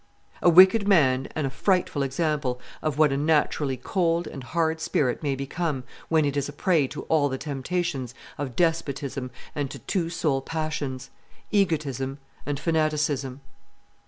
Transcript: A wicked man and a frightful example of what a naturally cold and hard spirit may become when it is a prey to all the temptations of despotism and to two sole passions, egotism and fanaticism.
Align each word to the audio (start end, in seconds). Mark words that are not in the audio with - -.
A 0.41 0.49
wicked 0.49 0.87
man 0.87 1.27
and 1.35 1.45
a 1.45 1.51
frightful 1.51 2.01
example 2.01 2.59
of 2.81 2.97
what 2.97 3.11
a 3.11 3.17
naturally 3.17 3.77
cold 3.77 4.25
and 4.25 4.43
hard 4.43 4.81
spirit 4.81 5.21
may 5.21 5.35
become 5.35 5.83
when 6.09 6.25
it 6.25 6.35
is 6.35 6.49
a 6.49 6.53
prey 6.53 6.87
to 6.87 7.03
all 7.03 7.29
the 7.29 7.37
temptations 7.37 8.15
of 8.39 8.55
despotism 8.55 9.29
and 9.53 9.69
to 9.69 9.77
two 9.77 10.09
sole 10.09 10.41
passions, 10.41 11.11
egotism 11.51 12.17
and 12.47 12.59
fanaticism. 12.59 13.41